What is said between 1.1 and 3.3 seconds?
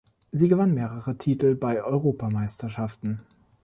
Titel bei Europameisterschaften.